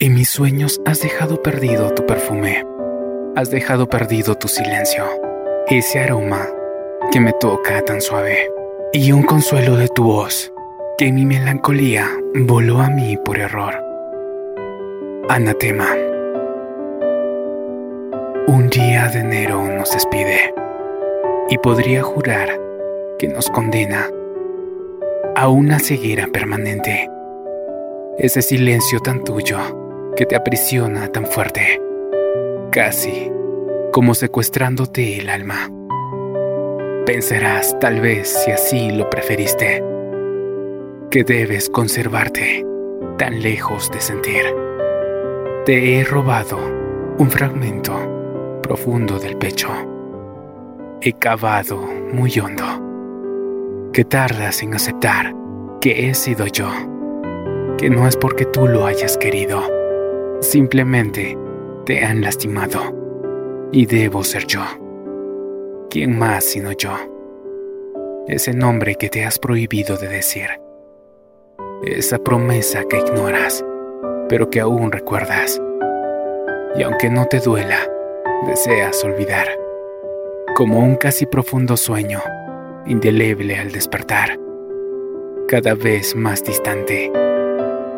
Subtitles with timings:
[0.00, 2.64] En mis sueños has dejado perdido tu perfume,
[3.36, 5.04] has dejado perdido tu silencio,
[5.68, 6.48] ese aroma
[7.12, 8.50] que me toca tan suave,
[8.92, 10.52] y un consuelo de tu voz
[10.98, 13.72] que mi melancolía voló a mí por error.
[15.28, 15.86] Anatema.
[18.48, 20.52] Un día de enero nos despide
[21.50, 22.60] y podría jurar
[23.20, 24.10] que nos condena
[25.36, 27.08] a una ceguera permanente.
[28.18, 29.83] Ese silencio tan tuyo
[30.16, 31.80] que te aprisiona tan fuerte,
[32.70, 33.30] casi
[33.92, 35.70] como secuestrándote el alma.
[37.06, 39.84] Pensarás, tal vez, si así lo preferiste,
[41.10, 42.64] que debes conservarte
[43.18, 44.42] tan lejos de sentir.
[45.64, 46.58] Te he robado
[47.18, 49.68] un fragmento profundo del pecho.
[51.00, 51.76] He cavado
[52.12, 52.64] muy hondo.
[53.92, 55.34] Que tardas en aceptar
[55.80, 56.68] que he sido yo.
[57.78, 59.83] Que no es porque tú lo hayas querido.
[60.44, 61.38] Simplemente
[61.86, 62.80] te han lastimado.
[63.72, 64.60] Y debo ser yo.
[65.88, 66.92] ¿Quién más sino yo?
[68.28, 70.46] Ese nombre que te has prohibido de decir.
[71.82, 73.64] Esa promesa que ignoras,
[74.28, 75.60] pero que aún recuerdas.
[76.76, 77.78] Y aunque no te duela,
[78.46, 79.46] deseas olvidar.
[80.54, 82.20] Como un casi profundo sueño,
[82.86, 84.38] indeleble al despertar.
[85.48, 87.10] Cada vez más distante.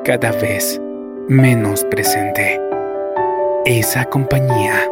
[0.04, 0.80] Cada vez
[1.28, 2.60] menos presente.
[3.64, 4.88] Esa compañía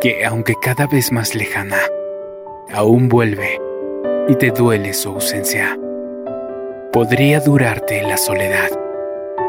[0.00, 1.78] que, aunque cada vez más lejana,
[2.72, 3.60] aún vuelve
[4.28, 5.78] y te duele su ausencia.
[6.92, 8.70] Podría durarte la soledad,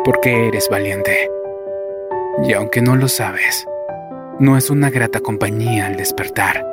[0.06, 1.30] porque eres valiente.
[2.44, 3.66] Y aunque no lo sabes,
[4.40, 6.64] no es una grata compañía al despertar.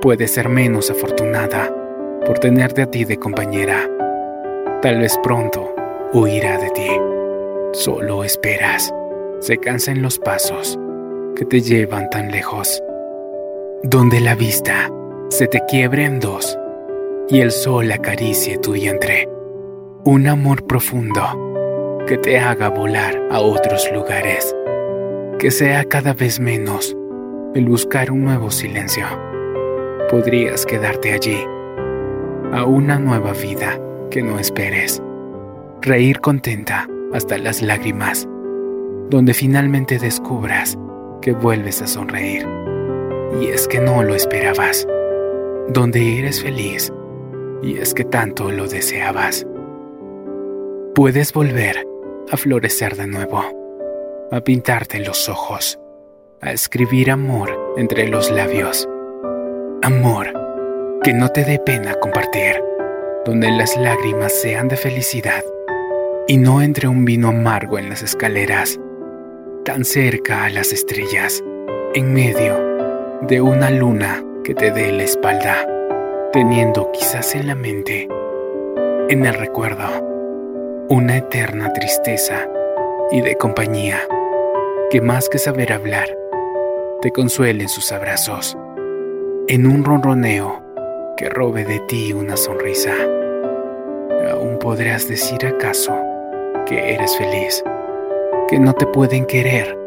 [0.00, 1.74] Puede ser menos afortunada
[2.24, 3.88] por tenerte a ti de compañera.
[4.82, 5.74] Tal vez pronto
[6.12, 7.13] huirá de ti.
[7.74, 8.94] Solo esperas.
[9.40, 10.78] Se cansan los pasos
[11.34, 12.80] que te llevan tan lejos.
[13.82, 14.88] Donde la vista
[15.28, 16.56] se te quiebre en dos
[17.28, 19.28] y el sol acaricie tu vientre.
[20.04, 24.54] Un amor profundo que te haga volar a otros lugares.
[25.40, 26.96] Que sea cada vez menos
[27.56, 29.04] el buscar un nuevo silencio.
[30.12, 31.44] Podrías quedarte allí
[32.52, 33.80] a una nueva vida
[34.12, 35.02] que no esperes.
[35.82, 38.28] Reír contenta hasta las lágrimas,
[39.08, 40.76] donde finalmente descubras
[41.22, 42.46] que vuelves a sonreír.
[43.40, 44.86] Y es que no lo esperabas,
[45.68, 46.92] donde eres feliz,
[47.62, 49.46] y es que tanto lo deseabas.
[50.94, 51.86] Puedes volver
[52.30, 53.42] a florecer de nuevo,
[54.32, 55.78] a pintarte los ojos,
[56.40, 58.88] a escribir amor entre los labios.
[59.82, 60.32] Amor
[61.02, 62.60] que no te dé pena compartir,
[63.24, 65.44] donde las lágrimas sean de felicidad
[66.26, 68.80] y no entre un vino amargo en las escaleras,
[69.64, 71.44] tan cerca a las estrellas,
[71.94, 75.66] en medio de una luna que te dé la espalda,
[76.32, 78.08] teniendo quizás en la mente,
[79.10, 79.84] en el recuerdo,
[80.88, 82.48] una eterna tristeza
[83.10, 84.00] y de compañía,
[84.90, 86.08] que más que saber hablar,
[87.02, 88.56] te consuele en sus abrazos,
[89.46, 90.62] en un ronroneo
[91.18, 92.94] que robe de ti una sonrisa.
[94.30, 96.13] ¿Aún podrás decir acaso
[96.66, 97.62] que eres feliz,
[98.48, 99.78] que no te pueden querer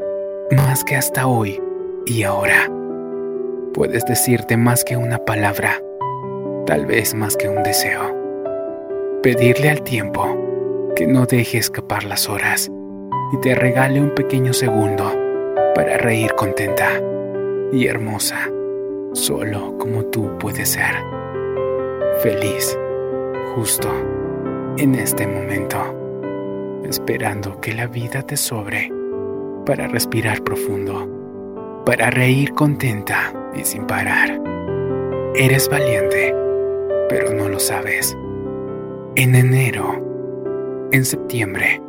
[0.52, 1.62] más que hasta hoy
[2.06, 2.72] y ahora.
[3.74, 5.82] Puedes decirte más que una palabra,
[6.66, 8.16] tal vez más que un deseo.
[9.24, 12.72] Pedirle al tiempo que no deje escapar las horas
[13.34, 15.12] y te regale un pequeño segundo
[15.76, 16.88] para reír contenta
[17.72, 18.50] y hermosa,
[19.14, 21.04] solo como tú puedes ser.
[22.22, 22.78] Feliz,
[23.56, 23.90] justo
[24.78, 26.07] en este momento
[26.88, 28.92] esperando que la vida te sobre
[29.66, 34.42] para respirar profundo, para reír contenta y sin parar.
[35.36, 36.34] Eres valiente,
[37.10, 38.18] pero no lo sabes.
[39.16, 41.82] En enero, en septiembre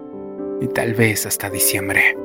[0.61, 2.17] y tal vez hasta diciembre.